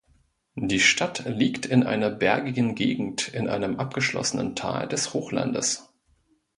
Die 0.55 0.79
Stadt 0.79 1.25
liegt 1.27 1.67
in 1.67 1.83
einer 1.83 2.09
bergigen 2.09 2.73
Gegend, 2.73 3.27
in 3.27 3.47
einem 3.47 3.79
abgeschlossenen 3.79 4.55
Tal 4.55 4.87
des 4.87 5.13
Hochlandes. 5.13 5.93